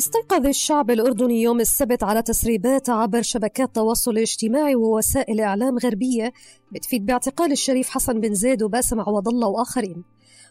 [0.00, 6.32] استيقظ الشعب الأردني يوم السبت على تسريبات عبر شبكات التواصل الاجتماعي ووسائل إعلام غربية
[6.72, 10.04] بتفيد باعتقال الشريف حسن بن زيد وباسم عوض الله وآخرين.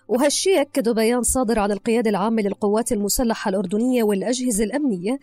[0.08, 5.20] وهالشيء أكدوا بيان صادر عن القيادة العامة للقوات المسلحة الأردنية والأجهزة الأمنية.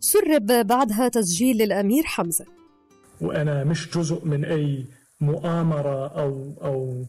[0.00, 2.44] سرب بعدها تسجيل للأمير حمزة.
[3.20, 4.86] وأنا مش جزء من أي
[5.20, 7.04] مؤامرة أو أو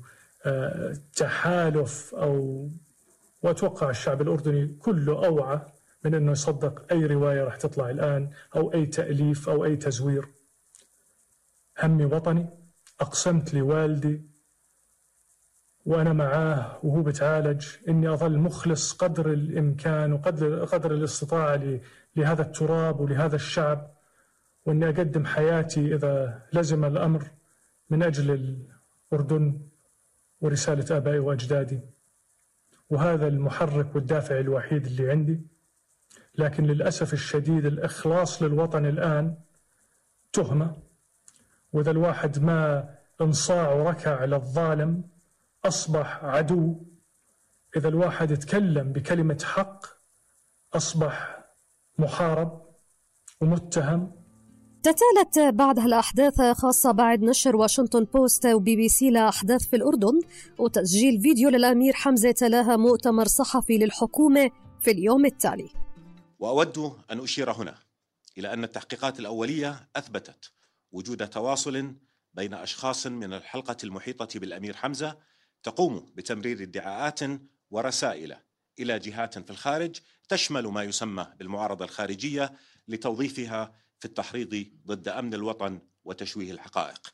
[0.45, 2.67] آه، تحالف أو
[3.43, 5.61] وأتوقع الشعب الأردني كله أوعى
[6.07, 10.27] من أنه يصدق أي رواية راح تطلع الآن أو أي تأليف أو أي تزوير.
[11.83, 12.45] همي وطني
[12.99, 14.21] أقسمت لوالدي
[15.85, 17.67] وأنا معاه وهو بتعالج.
[17.89, 21.79] إني أظل مخلص قدر الإمكان وقدر قدر الاستطاعة
[22.15, 23.91] لهذا التراب ولهذا الشعب.
[24.65, 27.23] وإني أقدم حياتي إذا لزم الأمر
[27.89, 28.57] من أجل
[29.11, 29.59] الأردن
[30.41, 31.79] ورسالة آبائي وأجدادي.
[32.89, 35.56] وهذا المحرك والدافع الوحيد اللي عندي.
[36.35, 39.35] لكن للأسف الشديد الإخلاص للوطن الآن
[40.33, 40.75] تهمة
[41.73, 42.89] وإذا الواحد ما
[43.21, 45.03] انصاع وركع للظالم
[45.65, 46.75] أصبح عدو.
[47.77, 49.85] إذا الواحد يتكلم بكلمة حق
[50.73, 51.43] أصبح
[51.97, 52.61] محارب
[53.41, 54.11] ومتهم.
[54.83, 60.19] تتالت بعدها الأحداث خاصة بعد نشر واشنطن بوست وبي بي سي لأحداث في الأردن
[60.57, 65.69] وتسجيل فيديو للأمير حمزة تلاها مؤتمر صحفي للحكومة في اليوم التالي.
[66.39, 67.77] وأود أن أشير هنا
[68.37, 70.51] إلى أن التحقيقات الأولية أثبتت
[70.91, 71.95] وجود تواصل
[72.33, 75.17] بين أشخاص من الحلقة المحيطة بالأمير حمزة
[75.63, 77.19] تقوم بتمرير ادعاءات
[77.71, 78.35] ورسائل
[78.79, 79.99] إلى جهات في الخارج
[80.29, 82.53] تشمل ما يسمى بالمعارضة الخارجية
[82.87, 87.13] لتوظيفها في التحريض ضد أمن الوطن وتشويه الحقائق.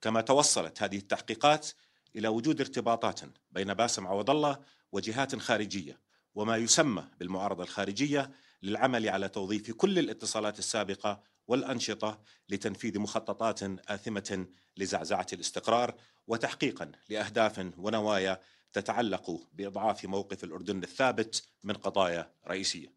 [0.00, 1.68] كما توصلت هذه التحقيقات
[2.16, 4.58] إلى وجود ارتباطات بين باسم عوض الله
[4.92, 6.00] وجهات خارجية
[6.34, 8.30] وما يسمى بالمعارضة الخارجية
[8.62, 14.46] للعمل على توظيف كل الاتصالات السابقة والأنشطة لتنفيذ مخططات آثمة
[14.76, 15.94] لزعزعة الاستقرار
[16.26, 18.40] وتحقيقا لأهداف ونوايا
[18.72, 22.92] تتعلق بإضعاف موقف الأردن الثابت من قضايا رئيسية.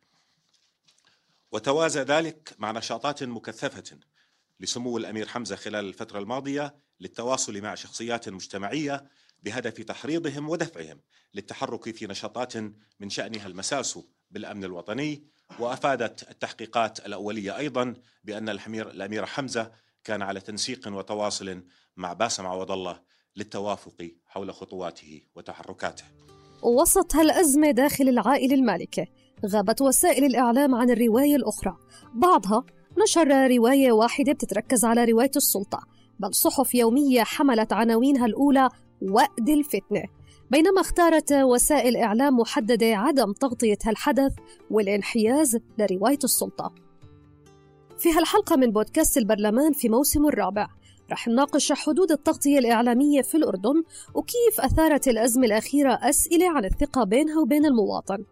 [1.51, 3.97] وتوازى ذلك مع نشاطات مكثفة
[4.59, 9.09] لسمو الأمير حمزة خلال الفترة الماضية للتواصل مع شخصيات مجتمعية
[9.43, 10.99] بهدف تحريضهم ودفعهم
[11.33, 12.57] للتحرك في نشاطات
[12.99, 13.99] من شأنها المساس
[14.31, 15.23] بالأمن الوطني
[15.59, 17.93] وأفادت التحقيقات الأولية أيضا
[18.23, 19.71] بأن الأمير, الأمير حمزة
[20.03, 21.63] كان على تنسيق وتواصل
[21.97, 22.99] مع باسم عوض الله
[23.35, 26.03] للتوافق حول خطواته وتحركاته.
[26.61, 29.07] وسط هالأزمة داخل العائلة المالكة
[29.45, 31.77] غابت وسائل الإعلام عن الرواية الأخرى.
[32.13, 32.63] بعضها
[33.03, 35.79] نشر رواية واحدة بتتركز على رواية السلطة
[36.19, 38.69] بل صحف يومية حملت عناوينها الأولى
[39.01, 40.03] وقد الفتنة.
[40.51, 44.33] بينما اختارت وسائل إعلام محددة عدم تغطية هالحدث
[44.71, 46.73] والانحياز لرواية السلطة.
[47.97, 50.67] في هالحلقة من بودكاست البرلمان في موسم الرابع
[51.11, 57.41] رح نناقش حدود التغطية الإعلامية في الأردن وكيف أثارت الأزمة الأخيرة أسئلة عن الثقة بينها
[57.41, 58.23] وبين المواطن.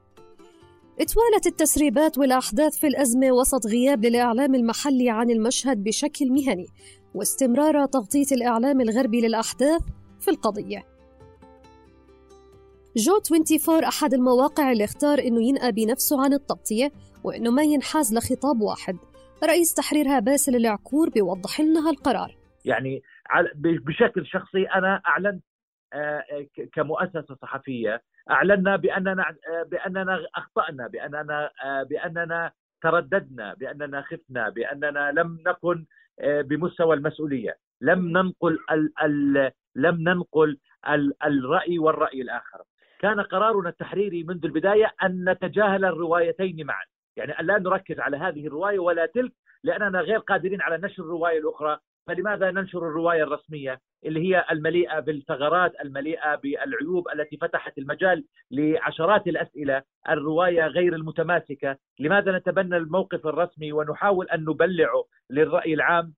[0.99, 6.67] اتوالت التسريبات والأحداث في الأزمة وسط غياب للإعلام المحلي عن المشهد بشكل مهني
[7.15, 9.81] واستمرار تغطية الإعلام الغربي للأحداث
[10.25, 10.95] في القضية.
[12.97, 16.91] جو 24 أحد المواقع اللي اختار إنه ينأى بنفسه عن التغطية
[17.23, 18.97] وإنه ما ينحاز لخطاب واحد.
[19.43, 22.35] رئيس تحريرها باسل العكور بيوضح لنا هالقرار.
[22.65, 23.01] يعني
[23.55, 25.43] بشكل شخصي أنا أعلنت
[25.93, 26.23] آه،
[26.73, 28.01] كمؤسسة صحفية
[28.31, 32.51] أعلنا بأننا آه، بأننا أخطأنا بأننا آه، بأننا
[32.81, 35.85] ترددنا بأننا خفنا بأننا لم نكن
[36.21, 37.57] بمستوى المسؤولية.
[37.81, 38.57] لم ننقل
[39.75, 40.57] لم ننقل
[40.89, 42.61] ال الرأي والرأي الآخر.
[42.99, 46.83] كان قرارنا التحريري منذ البداية أن نتجاهل الروايتين معا.
[47.17, 49.31] يعني أن لا نركز على هذه الرواية ولا تلك
[49.63, 51.79] لأننا غير قادرين على نشر الرواية الأخرى.
[52.07, 59.83] فلماذا ننشر الرواية الرسمية اللي هي المليئة بالثغرات المليئة بالعيوب التي فتحت المجال لعشرات الأسئلة
[60.09, 66.13] الرواية غير المتماسكة؟ لماذا نتبنى الموقف الرسمي ونحاول أن نبلعه للرأي العام؟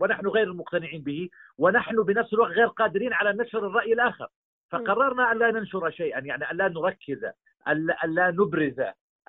[0.00, 4.28] ونحن غير مقتنعين به ونحن بنفس الوقت غير قادرين على نشر الرأي الآخر.
[4.70, 7.24] فقررنا أن لا ننشر شيئا يعني أن لا نركز
[7.68, 8.80] أن لا نبرز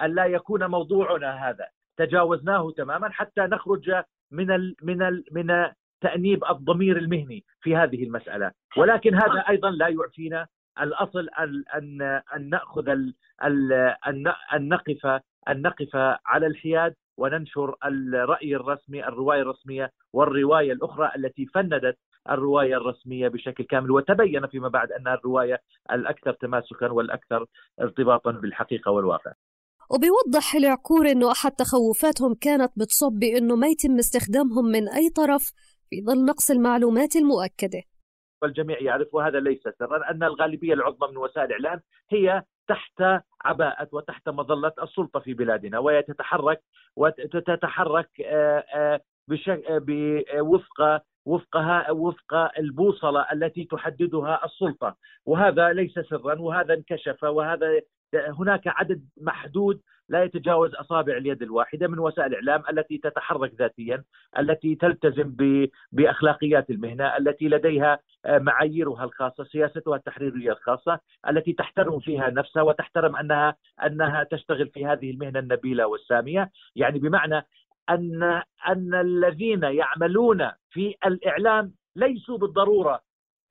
[0.02, 1.68] أن لا يكون موضوعنا هذا.
[1.98, 5.72] تجاوزناه تماما حتى نخرج من ال من ال من
[6.02, 8.52] تأنيب الضمير المهني في هذه المسألة.
[8.78, 10.48] ولكن هذا أيضا لا يعفينا.
[10.82, 12.90] الأصل ان ان أن نأخذ
[14.54, 15.96] أن نقف أن نقف
[16.26, 21.98] على الحياد وننشر الرأي الرسمي الرواية الرسمية والرواية الأخرى التي فندت
[22.30, 25.62] الرواية الرسمية بشكل كامل وتبين فيما بعد انها الرواية
[25.92, 27.46] الأكثر تماسكا والأكثر
[27.82, 29.34] ارتباطا بالحقيقة والواقع.
[29.90, 35.52] وبيوضح العكور إنه أحد تخوفاتهم كانت بتصب بأنه ما يتم استخدامهم من أي طرف
[35.90, 37.84] في ظل نقص المعلومات المؤكدة.
[38.42, 44.30] والجميع يعرف وهذا ليس سرا أن الغالبية العظمى من وسائل الإعلام هي تحت عباءة وتحت
[44.30, 46.62] مظلة السلطة في بلادنا وهي تتحرك
[46.96, 49.02] وتتحرك آه، آه،
[50.42, 54.96] وفق وفقها وفق البوصلة التي تحددها السلطة.
[55.26, 57.82] وهذا ليس سرا وهذا انكشف وهذا
[58.16, 64.04] هناك عدد محدود لا يتجاوز أصابع اليد الواحدة من وسائل الإعلام التي تتحرك ذاتيا،
[64.40, 65.36] التي تلتزم
[65.92, 71.00] بأخلاقيات المهنة، التي لديها معاييرها الخاصة، سياستها التحريرية الخاصة،
[71.30, 73.56] التي تحترم فيها نفسها وتحترم أنها
[73.86, 77.46] أنها تشتغل في هذه المهنة النبيلة والسامية، يعني بمعنى
[77.90, 83.02] أن أن الذين يعملون في الإعلام ليسوا بالضرورة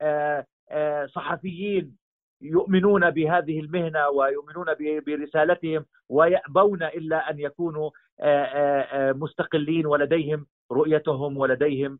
[0.01, 2.00] آه، آه، صحفيين
[2.41, 4.65] يؤمنون بهذه المهنة ويؤمنون
[5.07, 7.89] برسالتهم ويأبون إلا أن يكونوا
[8.19, 11.99] آه، مستقلين ولديهم رؤيتهم ولديهم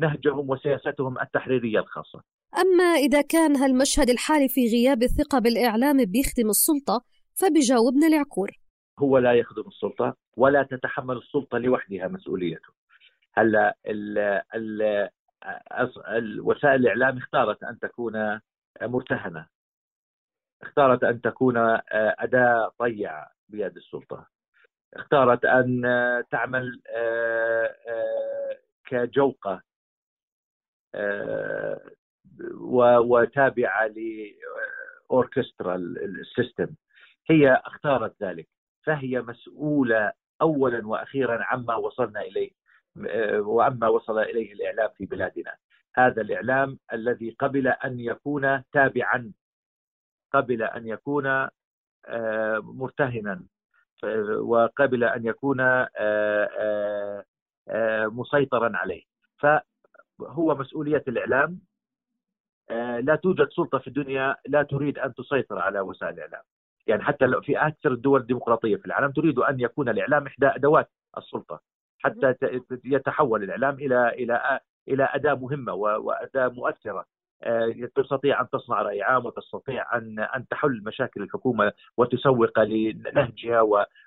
[0.00, 2.22] نهجهم وسياستهم التحريرية الخاصة.
[2.58, 8.50] أما إذا كان هالمشهد الحالي في غياب الثقة بالإعلام بيخدم السلطة فبجاوبنا العكور.
[8.98, 12.68] هو لا يخدم السلطة ولا تتحمل السلطة لوحدها مسؤوليته.
[13.34, 13.76] هلا
[16.40, 18.40] وسائل الإعلام اختارت أن تكون
[18.82, 19.46] مرتهنة
[20.66, 21.56] اختارت أن تكون
[22.18, 24.26] أداة طيعه بيد السلطة.
[24.94, 25.82] اختارت أن
[26.30, 26.80] تعمل
[28.86, 29.62] كجوقة
[33.00, 33.90] وتابعة
[35.10, 36.68] لاوركسترا ال system
[37.30, 38.48] هي اختارت ذلك
[38.84, 40.12] فهي مسؤولة
[40.42, 42.50] اولا وأخيرا عما وصلنا إليه
[43.38, 45.54] وعما وصل إليه الإعلام في بلادنا.
[45.96, 49.32] هذا الإعلام الذي قبل أن يكون تابعا
[50.36, 51.26] قبل أن يكون
[52.06, 53.42] آه، مرتهنا
[54.38, 57.24] وقبل أن يكون آه،
[57.68, 59.02] آه، مسيطرا عليه.
[59.38, 61.60] فهو مسؤولية الإعلام
[63.00, 66.42] لا توجد سلطة في الدنيا لا تريد أن تسيطر على وسائل الإعلام.
[66.86, 71.60] يعني حتى في أكثر الدول الديمقراطية في العالم تريد أن يكون الإعلام إحدى أدوات السلطة
[71.98, 72.34] حتى
[72.84, 77.00] يتحول الإعلام إلى إلى إلى أداة مهمة وأداة مؤثرة.
[77.00, 77.15] آه،
[77.94, 83.60] تستطيع أن تصنع راي عام وتستطيع ان أن تحل مشاكل الحكومة وتسوق لنهجها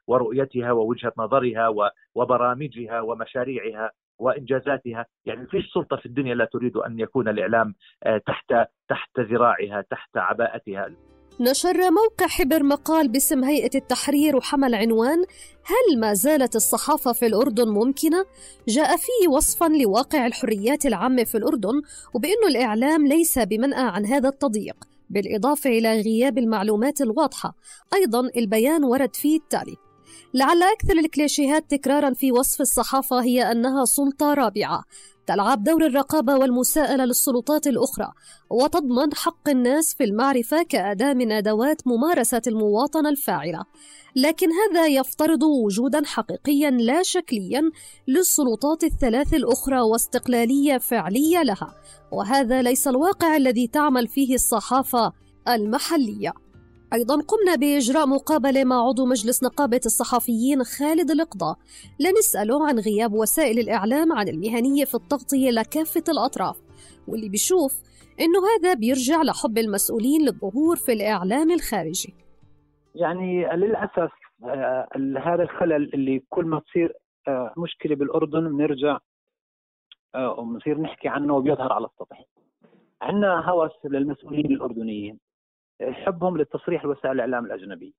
[0.08, 7.28] ورؤيتها ووجهة نظرها وبرامجها ومشاريعها وإنجازاتها، يعني فيش سلطة في الدنيا لا تريد أن يكون
[7.28, 8.54] الإعلام آه، تحت
[8.90, 10.92] تحت ذراعها، تحت عباءتها.
[11.42, 15.18] نشر موقع حبر مقال باسم هيئة التحرير وحمل عنوان
[15.64, 18.26] هل ما زالت الصحافة في الأردن ممكنة؟
[18.68, 21.82] جاء فيه وصفا لواقع الحريات العامة في الأردن
[22.14, 24.76] وبأنه الإعلام ليس بمنأى عن هذا التضييق
[25.10, 27.56] بالإضافة إلى غياب المعلومات الواضحة
[27.94, 29.76] أيضا البيان ورد فيه التالي
[30.34, 34.84] لعل أكثر الكليشيهات تكرارا في وصف الصحافة هي أنها سلطة رابعة
[35.30, 38.12] تلعب دور الرقابة والمساءلة للسلطات الأخرى
[38.50, 43.64] وتضمن حق الناس في المعرفة كأداة من أدوات ممارسة المواطنة الفاعلة.
[44.16, 47.72] لكن هذا يفترض وجودا حقيقيا لا شكليا
[48.08, 51.76] للسلطات الثلاث الأخرى واستقلالية فعلية لها
[52.12, 55.14] وهذا ليس الواقع الذي تعمل فيه الصحافة
[55.48, 56.34] المحلية.
[56.94, 61.56] أيضا قمنا بإجراء مقابلة مع عضو مجلس نقابة الصحفيين خالد القضاء
[62.00, 66.58] لنسأله عن غياب وسائل الإعلام عن المهنية في التغطية لكافة الأطراف
[67.08, 67.74] واللي بيشوف
[68.20, 72.14] إنه هذا بيرجع لحب المسؤولين للظهور في الإعلام الخارجي.
[72.96, 74.12] يعني للأسف
[74.44, 74.88] آه
[75.26, 76.94] هذا الخلل اللي كل ما تصير
[77.28, 78.98] آه مشكلة بالأردن بنرجع
[80.16, 82.26] آه وبنصير نحكي عنه وبيظهر على السطح.
[83.02, 85.20] عندنا هوس للمسؤولين الأردنيين.
[85.82, 87.92] حبهم للتصريح لوسائل الإعلام الاجنبيه.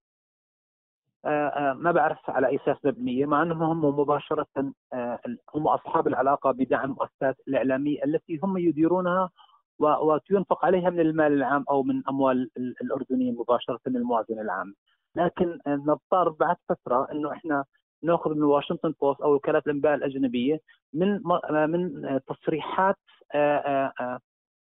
[1.25, 4.47] آه، آه، ما بعرف على أي أساس مبنية مع أنهم هم مباشرة
[4.93, 5.19] آه،
[5.55, 9.31] هم أصحاب العلاقة بدعم المؤسسات الإعلامية التي هم يديرونها
[9.79, 14.75] وينفق عليها من المال العام أو من أموال الأردنيين مباشرة من الموازنه العامه.
[15.17, 17.65] لكن نضطر بعد فترة إنه إحنا
[18.03, 20.61] نأخذ من واشنطن بوست أو وكالات الانباء الأجنبية
[20.93, 21.21] من
[21.69, 22.97] من تصريحات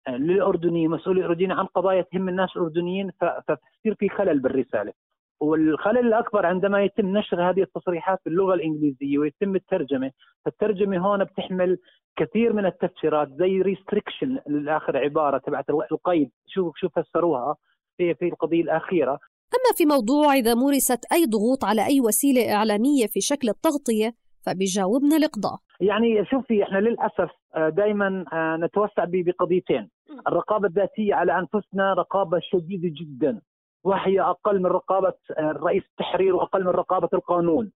[0.09, 4.93] للأردنيين مسؤولي الأردنيين عن قضايا تهم الناس الأردنيين فتصير في خلل بالرسالة.
[5.41, 10.11] والخلل الأكبر عندما يتم نشر هذه التصريحات باللغة الإنجليزية ويتم الترجمة،
[10.45, 11.77] فالترجمة هون بتحمل
[12.19, 16.29] كثير من التفسيرات زي restriction الآخر عبارة تبعت القيد.
[16.47, 17.55] شوف شو فسروها
[17.97, 19.19] في في القضية الأخيرة.
[19.57, 24.13] أما في موضوع إذا مورست أي ضغوط على أي وسيلة اعلاميه في شكل التغطية
[24.47, 25.57] فبيجاوبنا الإقضاء.
[25.79, 29.89] يعني شوفي إحنا للأسف آه، دائما آه، نتوسع بقضيتين.
[30.27, 33.41] الرقابة الذاتية على أنفسنا رقابة شديدة جدا.
[33.83, 37.71] وهي أقل من رقابة آه، رئيس التحرير وأقل من رقابة القانون.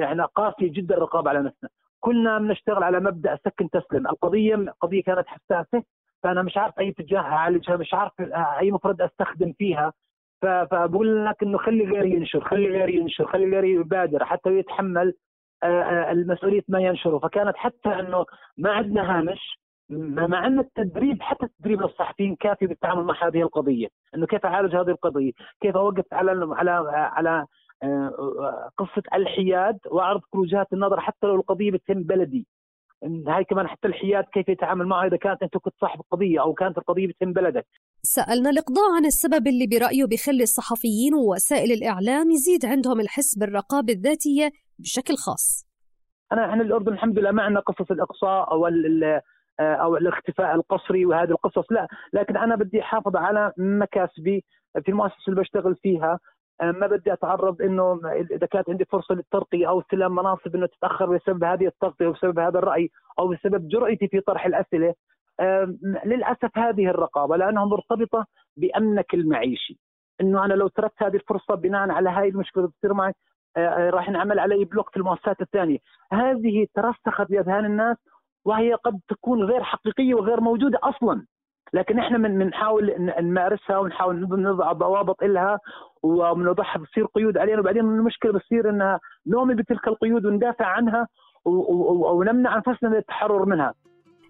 [0.00, 1.70] يعني قاسية جدا الرقابة على نفسنا.
[2.00, 5.82] كنا بنشتغل على مبدأ سكن تسلم القضية قضية كانت حساسة
[6.22, 8.12] فأنا مش عارف أي اتجاه أعالجها مش عارف
[8.60, 9.92] أي مفرد أستخدم فيها.
[10.42, 15.14] فبقول لك إنه خلي غيري ينشر خلي غيري ينشر خلي غيري يبادر حتى يتحمل
[15.64, 18.24] المسؤولية ما ينشره فكانت حتى إنه
[18.58, 19.58] ما عندنا هامش
[19.90, 23.88] مع ان التدريب حتى التدريب للصحفيين كافي بالتعامل مع هذه القضية.
[24.14, 27.46] إنه كيف أعالج هذه القضية؟ كيف أوقف على على على
[27.82, 32.46] آه، قصة الحياد واعرض كل وجهات النظر حتى لو القضية بتهم بلدي.
[33.28, 36.78] هاي كمان حتى الحياد كيف يتعامل معها إذا كانت أنت كنت صاحب القضية أو كانت
[36.78, 37.66] القضية بتهم بلدك.
[38.02, 44.50] سألنا الاقضاء عن السبب اللي برأيه بخلي الصحفيين ووسائل الإعلام يزيد عندهم الحس بالرقابة الذاتية
[44.78, 45.66] بشكل خاص.
[46.32, 48.66] أنا إحنا الأردن الحمد لله ما عندنا قصص الإقصاء أو
[49.60, 51.88] أو الاختفاء القسري وهذه القصص لا.
[52.12, 54.44] لكن أنا بدي أحافظ على مكاسبي
[54.84, 56.18] في المؤسسة اللي بشتغل فيها.
[56.60, 61.16] آه، ما بدي أتعرض إنه إذا كانت عندي فرصة للترقية أو استلام مناصب إنه تتأخر
[61.16, 64.94] بسبب هذه التغطية أو بسبب هذا الرأي أو بسبب جرأتي في طرح الأسئلة.
[66.04, 69.78] للأسف هذه الرقابة لأنها مرتبطة بأمنك المعيشي.
[70.20, 73.35] إنه أنا لو تركت هذه الفرصة بناء على هاي المشكلة اللي بتصير معي آه، آه،
[73.90, 75.78] راح ينعمل علي بلوك في المؤسسات الثانية.
[76.12, 77.96] هذه ترسخت بأذهان الناس
[78.44, 81.26] وهي قد تكون غير حقيقية وغير موجودة أصلا.
[81.72, 85.58] لكن إحنا من بنحاول نمارسها ونحاول نضع ضوابط لها
[86.02, 87.60] وبنوضعها بتصير قيود علينا.
[87.60, 91.08] وبعدين المشكلة بتصير إنها نؤمن بتلك القيود وندافع عنها
[91.44, 93.74] ونمنع أنفسنا من التحرر منها.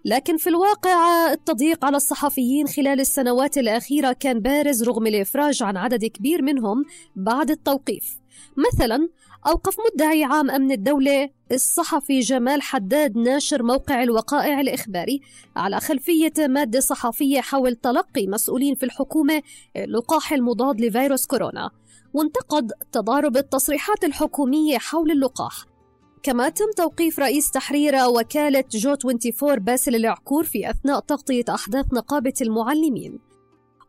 [0.07, 6.05] لكن في الواقع التضييق على الصحفيين خلال السنوات الأخيرة كان بارز رغم الإفراج عن عدد
[6.05, 6.85] كبير منهم
[7.15, 8.19] بعد التوقيف.
[8.57, 9.09] مثلا
[9.47, 15.21] أوقف مدعي عام أمن الدولة الصحفي جمال حداد ناشر موقع الوقائع الإخباري
[15.55, 19.41] على خلفية مادة صحفية حول تلقي مسؤولين في الحكومة
[19.75, 21.69] اللقاح المضاد لفيروس كورونا.
[22.13, 25.76] وانتقد تضارب التصريحات الحكومية حول اللقاح.
[26.23, 32.33] كما تم توقيف رئيس تحرير وكالة جو 24 باسل العكور في أثناء تغطية أحداث نقابة
[32.41, 33.19] المعلمين.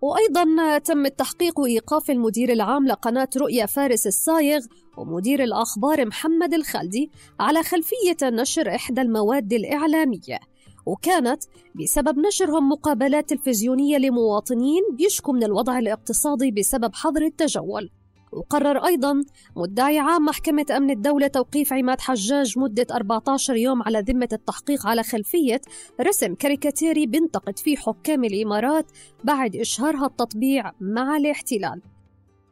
[0.03, 4.61] وأيضا تم التحقيق وإيقاف المدير العام لقناة رؤيا فارس الصايغ
[4.97, 10.39] ومدير الأخبار محمد الخالدي على خلفية نشر إحدى المواد الإعلامية.
[10.87, 11.43] وكانت
[11.75, 17.91] بسبب نشرهم مقابلات تلفزيونية لمواطنين بيشكوا من الوضع الاقتصادي بسبب حظر التجول.
[18.33, 19.23] وقرر أيضا
[19.57, 25.03] مدعي عام محكمة أمن الدولة توقيف عماد حجاج مدة 14 يوم على ذمة التحقيق على
[25.03, 25.61] خلفية
[26.01, 28.91] رسم كاريكاتيري بنتقد فيه حكام الإمارات
[29.25, 31.83] بعد إشهارها التطبيع مع الاحتلال.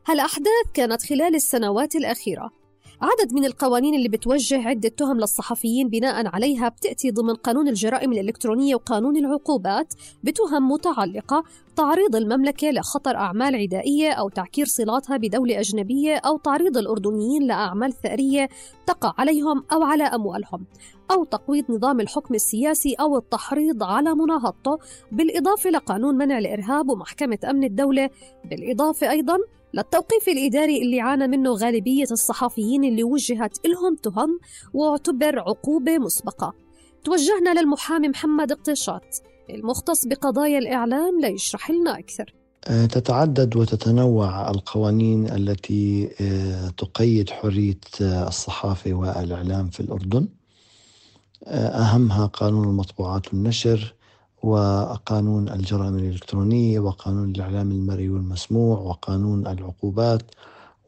[0.06, 2.66] هالأحداث كانت خلال السنوات الأخيرة.
[3.03, 8.75] عدد من القوانين اللي بتوجه عدة تهم للصحفيين بناء عليها بتأتي ضمن قانون الجرائم الإلكترونية
[8.75, 11.45] وقانون العقوبات بتهم متعلقة
[11.76, 18.49] تعريض المملكة لخطر أعمال عدائية أو تعكير صلاتها بدولة أجنبية أو تعريض الأردنيين لأعمال ثأرية
[18.87, 20.65] تقع عليهم أو على أموالهم
[21.11, 24.79] أو تقويض نظام الحكم السياسي أو التحريض على مناهضته
[25.12, 28.11] بالإضافة لقانون منع الإرهاب ومحكمة أمن الدولة
[28.45, 29.38] بالإضافة أيضا
[29.76, 34.38] للتوقيف الإداري اللي عانى منه غالبية الصحفيين اللي وجهت لهم تهم
[34.75, 36.54] واعتبر عقوبة مسبقة.
[37.04, 42.35] توجهنا للمحامي محمد اقتشاط المختص بقضايا الإعلام ليشرح لنا أكثر.
[42.64, 50.28] أه، تتعدد وتتنوع القوانين التي أه، تقيد حرية أه، الصحافة والإعلام في الأردن.
[51.47, 53.95] أهمها قانون المطبوعات والنشر
[54.47, 60.23] وقانون الجرائم الإلكترونية وقانون الإعلام المرئي والمسموع وقانون العقوبات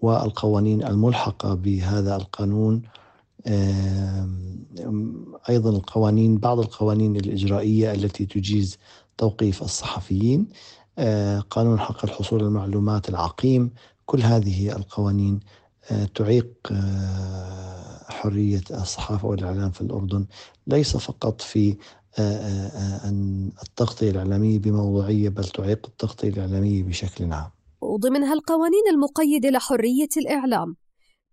[0.02, 2.82] والقوانين الملحقة بهذا القانون.
[5.48, 8.78] أيضا القوانين بعض القوانين الإجرائية التي تجيز
[9.16, 10.46] توقيف الصحفيين.
[10.98, 13.70] آه، قانون حق الحصول على المعلومات العقيم.
[14.06, 15.40] كل هذه القوانين
[15.90, 20.26] آه، تعيق آه، حرية الصحافة والإعلام في الأردن.
[20.66, 21.76] ليس فقط في
[23.04, 27.50] أن التغطية الإعلامية بموضوعية بل تعيق التغطية الإعلامية بشكل عام.
[27.80, 30.76] وضمن هالقوانين المقيدة لحرية الإعلام.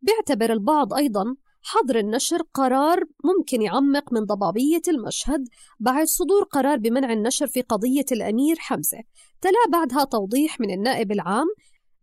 [0.02, 5.48] بيعتبر البعض أيضا حظر النشر قرار ممكن يعمق من ضبابية المشهد
[5.80, 8.98] بعد صدور قرار بمنع النشر في قضية الأمير حمزة
[9.42, 11.48] تلا بعدها توضيح من النائب العام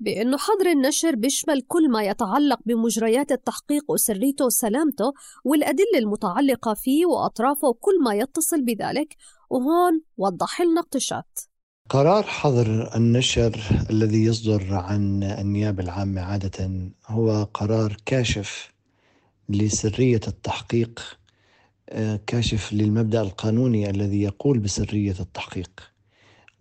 [0.00, 5.12] بأنه حظر النشر بيشمل كل ما يتعلق بمجريات التحقيق وسريته وسلامته
[5.44, 9.16] والأدلة المتعلقة فيه وأطرافه وكل ما يتصل بذلك
[9.50, 11.38] وهون وضح لنا اقتشات
[11.88, 16.70] قرار حظر النشر الذي يصدر عن النيابة العامة عادة
[17.06, 18.72] هو قرار كاشف
[19.48, 21.18] لسرية التحقيق
[21.88, 25.91] آه، كاشف للمبدأ القانوني الذي يقول بسرية التحقيق.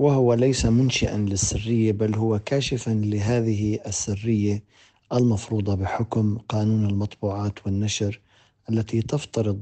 [0.01, 4.63] وهو ليس منشئا للسرية بل هو كاشفا لهذه السرية
[5.13, 8.21] المفروضة بحكم قانون المطبوعات والنشر
[8.69, 9.61] التي تفترض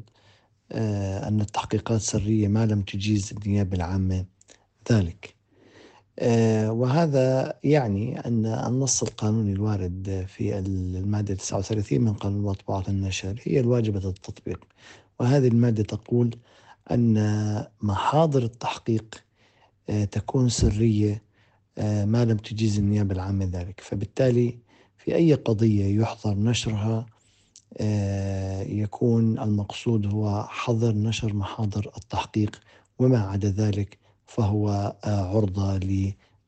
[0.71, 4.25] آه، أن التحقيقات سرية ما لم تجيز النيابة العامة
[4.91, 5.35] ذلك.
[6.19, 13.59] آه، وهذا يعني أن النص القانوني الوارد في المادة 39 من قانون المطبوعات والنشر هي
[13.59, 14.67] الواجبة التطبيق.
[15.19, 16.35] وهذه المادة تقول
[16.91, 19.28] أن محاضر التحقيق
[19.89, 21.21] تكون سرية
[21.77, 23.79] آه، ما لم تجيز النيابة العامة ذلك.
[23.81, 24.57] فبالتالي
[24.97, 27.05] في أي قضية يحظر نشرها
[27.77, 32.59] آه، يكون المقصود هو حظر نشر محاضر التحقيق
[32.99, 35.77] وما عدا ذلك فهو عرضة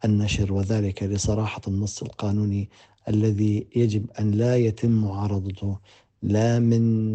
[0.03, 0.53] للنشر.
[0.53, 2.69] وذلك لصراحة النص القانوني
[3.07, 5.77] الذي يجب أن لا يتم معارضته
[6.23, 7.13] لا من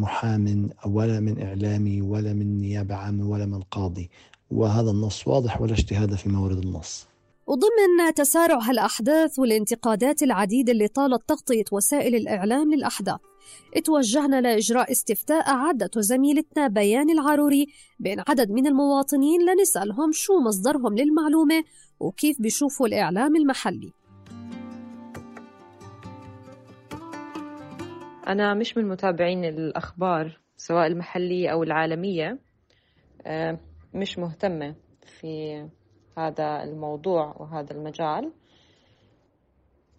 [0.00, 4.10] محام ولا من إعلامي ولا من نيابة عامة ولا من قاضي.
[4.50, 7.06] وهذا النص واضح ولا اجتهاد في مورد النص.
[7.46, 13.20] وضمن تسارع هالأحداث والانتقادات العديدة اللي طالت تغطية وسائل الإعلام للأحداث.
[13.76, 17.66] اتوجهنا لإجراء استفتاء عدته زميلتنا بيان العروري
[17.98, 21.64] بين عدد من المواطنين لنسألهم شو مصدرهم للمعلومة
[22.00, 23.92] وكيف بيشوفوا الإعلام المحلي.
[28.28, 32.38] أنا مش من متابعين الأخبار سواء المحلية أو العالمية.
[33.26, 33.58] آه،
[33.94, 34.74] مش مهتمة
[35.06, 35.54] في
[36.18, 38.32] هذا الموضوع وهذا المجال.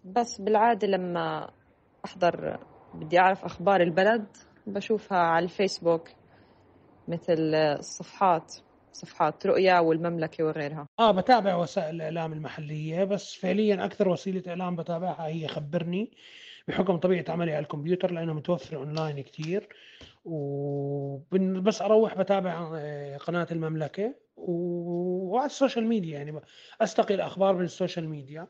[0.04, 1.50] بس بالعادة لما
[2.04, 2.58] أحضر
[2.94, 4.26] بدي أعرف أخبار البلد
[4.66, 6.08] بشوفها على الفيسبوك
[7.08, 8.54] مثل الصفحات
[8.92, 10.86] صفحات رؤيا والمملكة وغيرها.
[11.00, 16.10] آه بتابع وسائل الإعلام المحلية بس فعليا أكثر وسيلة إعلام بتابعها هي خبرني.
[16.68, 19.68] بحكم طبيعة عملي على الكمبيوتر لأنه متوفر أونلاين كتير.
[20.24, 26.40] وبس أروح بتابع آه، قناة المملكة وعلى ال social media يعني.
[26.80, 28.46] أستقي الأخبار من ال social media.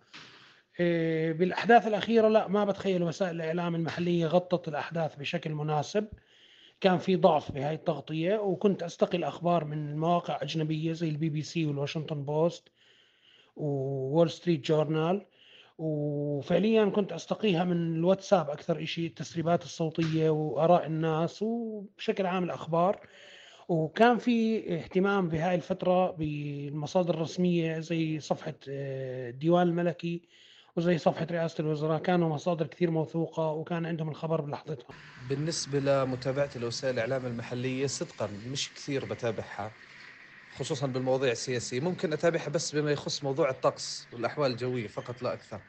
[0.80, 6.06] آه، بالأحداث الأخيرة لا ما بتخيل وسائل الإعلام المحلية غطت الأحداث بشكل مناسب.
[6.80, 11.66] كان في ضعف بهاي التغطية وكنت أستقي الأخبار من مواقع أجنبية زي البي بي سي
[11.66, 12.68] والواشنطن بوست
[13.56, 15.26] وول ستريت جورنال.
[15.78, 23.00] وفعليا كنت أستقيها من الواتساب أكثر شيء التسريبات الصوتية وآراء الناس وبشكل عام الأخبار.
[23.68, 30.22] وكان في اهتمام بهاي الفترة بالمصادر الرسمية زي صفحة آه، الديوان الملكي
[30.76, 32.02] وزي صفحة رئاسة الوزراء.
[32.02, 34.94] كانوا مصادر كثير موثوقة وكان عندهم الخبر بلحظتها.
[35.28, 39.72] بالنسبة لمتابعة الوسائل الإعلام المحلية صدقا مش كثير بتابعها.
[40.58, 41.80] خصوصا بالمواضيع السياسية.
[41.80, 45.60] ممكن أتابعها بس بما يخص موضوع الطقس والأحوال الجوية فقط لا أكثر.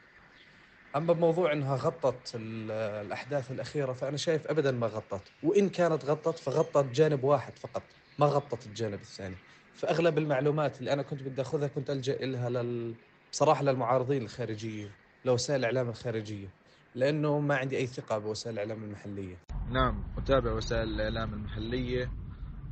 [0.96, 5.32] أما بموضوع أنها غطت الأحداث الأخيرة فأنا شايف أبدا ما غطت.
[5.42, 9.36] وإن كانت غطت فغطت جانب واحد فقط ما غطت الجانب الثاني.
[9.72, 12.94] فأغلب المعلومات اللي أنا كنت بدي أخذها كنت ألجأ لها لل...
[13.32, 14.88] بصراحة للمعارضين الخارجية
[15.24, 16.48] لوسائل الإعلام الخارجية
[16.94, 19.36] لأنه ما عندي أي ثقة بوسائل الإعلام المحلية.
[19.70, 22.19] نعم أتابع وسائل الإعلام المحلية.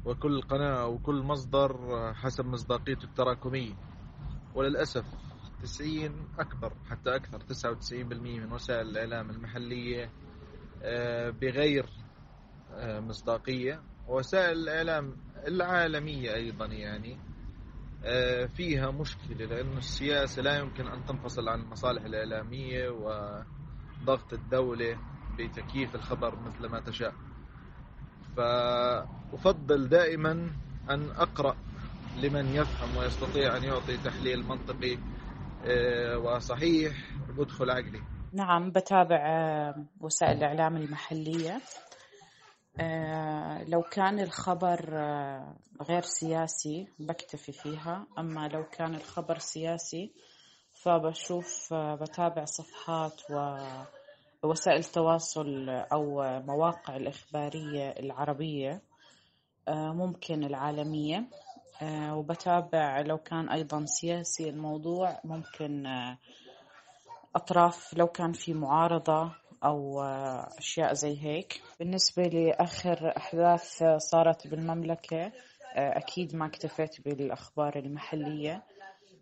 [0.08, 1.72] وكل قناة وكل مصدر
[2.14, 3.74] حسب مصداقيته التراكمية.
[4.54, 5.04] وللأسف
[5.62, 10.10] 90 أكثر حتى أكثر 99% من وسائل الإعلام المحلية
[10.82, 11.86] آه، بغير
[12.72, 13.80] آه، مصداقية.
[14.08, 15.16] وسائل الإعلام
[15.46, 17.16] العالمية أيضا يعني
[18.04, 24.98] آه، فيها مشكلة لأن السياسة لا يمكن أن تنفصل عن المصالح الإعلامية وضغط الدولة
[25.38, 27.14] بتكييف الخبر مثل ما تشاء.
[28.38, 30.32] فأفضل دائما
[30.90, 31.56] أن أقرأ
[32.16, 34.98] لمن يفهم ويستطيع أن يعطي تحليل منطقي
[35.66, 36.92] آه، وصحيح
[37.38, 38.00] بدخل عقلي.
[38.32, 41.60] نعم بتابع آه، وسائل الإعلام المحلية.
[42.80, 44.80] آه، لو كان الخبر
[45.82, 50.12] غير سياسي بكتفي فيها أما لو كان الخبر سياسي
[50.72, 53.30] فبشوف بتابع صفحات
[54.42, 58.82] ووسائل التواصل أو مواقع الإخبارية العربية
[59.68, 61.24] ممكن العالمية.
[61.82, 66.18] آه، وبتابع لو كان أيضا سياسي الموضوع ممكن آه،
[67.36, 69.32] أطراف لو كان في معارضة
[69.64, 70.02] أو
[70.58, 71.62] أشياء زي هيك.
[71.80, 75.32] بالنسبة لآخر أحداث صارت بالمملكة
[75.76, 78.62] أكيد ما اكتفيت بالأخبار المحلية.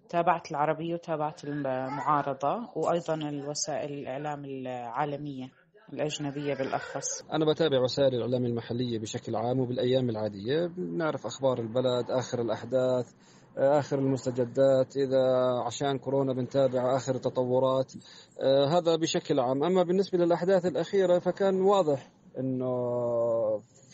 [0.09, 5.49] تابعت العربية وتابعت المعارضة وأيضا الوسائل الإعلام العالمية
[5.92, 7.23] الأجنبية بالأخص.
[7.33, 10.66] أنا بتابع وسائل الإعلام المحلية بشكل عام وبالأيام العادية.
[10.66, 13.12] بنعرف أخبار البلد آخر الأحداث
[13.57, 15.25] آخر المستجدات إذا
[15.66, 17.92] عشان كورونا بنتابع آخر التطورات.
[18.40, 19.64] آه، هذا بشكل عام.
[19.64, 22.77] أما بالنسبة للأحداث الأخيرة فكان واضح أنه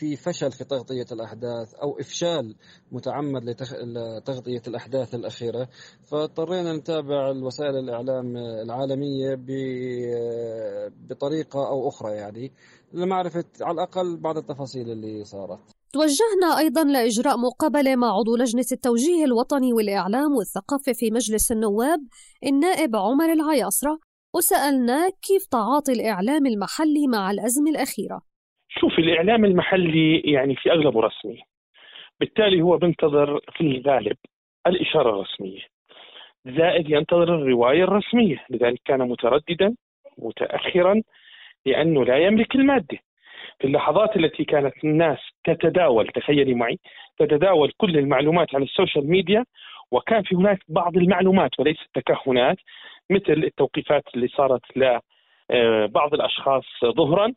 [0.03, 2.55] في فشل في تغطية الأحداث أو إفشال
[2.93, 5.69] متعمد لتغطية الأحداث الأخيرة.
[6.05, 9.35] فاضطرينا نتابع الوسائل الإعلام العالمية
[11.09, 12.53] بطريقة أو أخرى يعني
[12.93, 15.61] لمعرفة على الأقل بعض التفاصيل اللي صارت.
[15.93, 22.01] توجهنا أيضا لإجراء مقابلة مع عضو لجنة التوجيه الوطني والإعلام والثقافة في مجلس النواب
[22.47, 23.99] النائب عمر العياصرة
[24.35, 28.32] وسألناه كيف تعاطي الإعلام المحلي مع الأزمة الأخيرة.
[28.81, 31.43] شوف الإعلام المحلي يعني في أغلبه رسمي.
[32.21, 34.17] بالتالي هو بينتظر في الغالب
[34.67, 35.61] الإشارة الرسمية.
[36.47, 38.45] زائد ينتظر الرواية الرسمية.
[38.51, 39.75] لذلك كان مترددا
[40.19, 41.03] متأخرا
[41.67, 42.99] لأنه لا يملك المادة.
[43.59, 46.79] في اللحظات التي كانت الناس تتداول تخيلي معي
[47.19, 49.45] تتداول كل المعلومات على السوشيال ميديا
[49.91, 52.57] وكان في هناك بعض المعلومات وليس تكهنات
[53.11, 57.33] مثل التوقيفات اللي صارت لبعض الأشخاص ظهرا.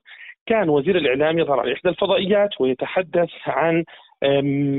[0.45, 3.84] كان وزير الإعلام يظهر على إحدى الفضائيات ويتحدث عن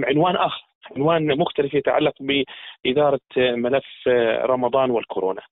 [0.04, 4.08] عنوان آخر عنوان مختلف يتعلق بإدارة ملف
[4.42, 5.42] رمضان والكورونا.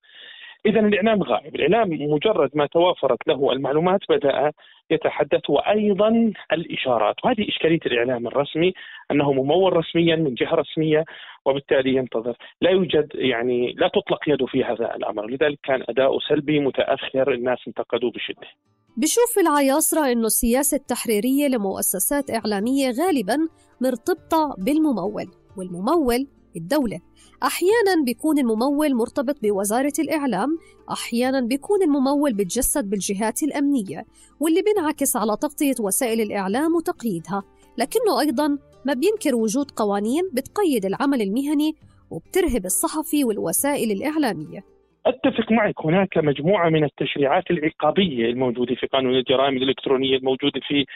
[0.66, 4.53] اذا الإعلام غائب، الإعلام مجرد ما توافرت له المعلومات بدأ
[4.90, 8.72] يتحدث وأيضا الإشارات، وهذه إشكالية الإعلام الرسمي
[9.11, 11.05] أنه ممول رسميا من جهة رسمية
[11.44, 16.61] وبالتالي ينتظر، لا يوجد يعني لا تطلق يده في هذا الأمر، لذلك كان اداؤه سلبي
[16.61, 18.48] متأخر الناس انتقدوه بشدة.
[18.97, 23.49] بشوف العياصرة أنه السياسة التحريرية لمؤسسات إعلامية غالبا
[23.81, 26.27] مرتبطة بالممول والممول
[26.57, 27.01] الدولة.
[27.43, 30.59] أحيانا بيكون الممول مرتبط بوزارة الإعلام
[30.91, 34.07] أحيانا بيكون الممول بتجسد بالجهات الأمنية
[34.41, 37.43] واللي بينعكس على تغطية وسائل الإعلام وتقييدها.
[37.79, 41.77] لكنه أيضا ما بينكر وجود قوانين بتقيد العمل المهني
[42.11, 44.74] وبترهب الصحفي والوسائل الإعلامية.
[45.07, 50.87] أتفق معك هناك مجموعة من التشريعات العقابية الموجودة في قانون الجرائم الإلكترونية الموجودة في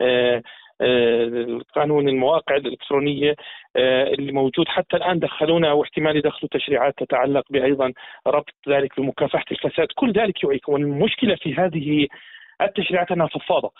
[0.00, 0.42] آه،
[0.80, 3.34] آه، قانون المواقع الإلكترونية
[3.76, 7.92] آه، اللي موجود حتى الآن دخلونا واحتمال يدخلوا تشريعات تتعلق بايضا
[8.26, 10.70] ربط ذلك بمكافحة الفساد، كل ذلك يعيق.
[10.70, 12.06] والمشكلة في هذه
[12.62, 13.72] التشريعات أنها فضفاضه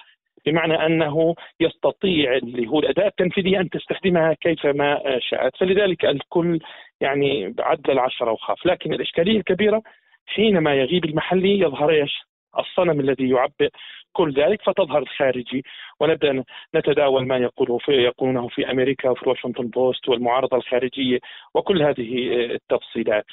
[0.46, 6.60] بمعنى أنه يستطيع اللي هو الأداة التنفيذية أن تستخدمها كيفما شاءت، فلذلك الكل
[7.02, 9.82] يعني عد العشرة وخاف، لكن الإشكالية الكبيرة
[10.26, 12.12] حينما يغيب المحلي يظهر إيش؟
[12.58, 13.70] الصنم الذي يعبئ
[14.12, 15.62] كل ذلك فتظهر الخارجي
[16.00, 21.18] ونبدأ نتداول ما يقوله في يقولونه في أمريكا وفي واشنطن بوست والمعارضة الخارجية
[21.54, 22.10] وكل هذه
[22.54, 23.24] التفصيلات.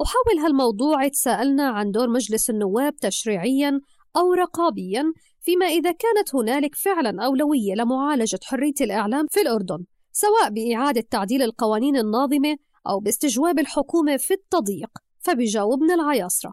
[0.00, 3.80] وحول هالموضوع تساءلنا عن دور مجلس النواب تشريعيا
[4.16, 5.04] أو رقابيا
[5.40, 11.96] فيما إذا كانت هنالك فعلا أولوية لمعالجة حرية الإعلام في الأردن سواء بإعادة تعديل القوانين
[11.96, 12.56] الناظمة
[12.88, 14.90] أو باستجواب الحكومة في التضييق
[15.26, 16.52] فبيجاوبنا العياصرة.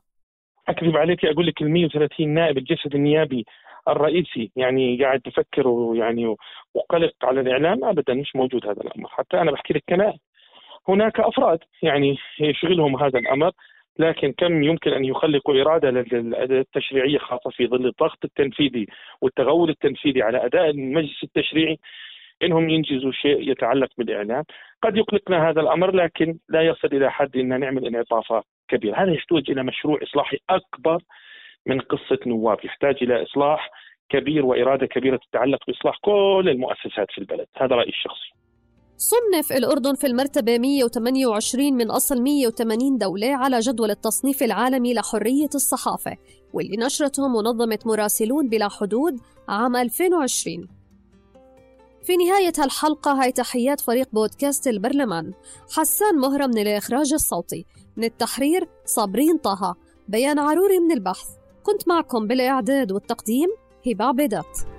[0.68, 3.46] أكذب عليك أقول لك ال 130 نائب الجسد النيابي
[3.88, 6.36] الرئيسي يعني قاعد يفكر ويعني
[6.74, 9.10] وقلق على الإعلام أبدا مش موجود هذا الأمر.
[9.10, 10.20] حتى أنا بحكي لك كنائب
[10.88, 13.52] هناك أفراد يعني يشغلهم هذا الأمر
[14.00, 18.88] لكن كم يمكن أن يخلقوا إرادة التشريعية خاصة في ظل الضغط التنفيذي
[19.22, 21.80] والتغول التنفيذي على أداء المجلس التشريعي؟
[22.43, 24.43] إنهم ينجزوا شيء يتعلق بالإعلام،
[24.84, 29.52] قد يقلقنا هذا الأمر لكن لا يصل إلى حد إن نعمل انعطافات كبيرة، هذا يحتاج
[29.52, 31.04] إلى مشروع إصلاحي أكبر
[31.65, 33.69] من قصة نواب، يحتاج إلى إصلاح
[34.10, 38.30] كبير وإرادة كبيرة تتعلق بإصلاح كل المؤسسات في البلد، هذا رأيي الشخصي.
[38.97, 46.17] صنف الأردن في المرتبة 128 من أصل 180 دولة على جدول التصنيف العالمي لحرية الصحافة
[46.54, 49.13] واللي نشرته منظمة مراسلون بلا حدود
[49.49, 50.79] عام 2020
[52.03, 55.33] في نهاية هالحلقة هاي تحيات فريق بودكاست البرلمان.
[55.71, 57.65] حسان مهرة من الإخراج الصوتي.
[57.97, 59.75] من التحرير صابرين طه.
[60.07, 61.27] بيان عروري من البحث.
[61.63, 63.49] كنت معكم بالإعداد والتقديم
[63.88, 64.79] هبة عبيدات.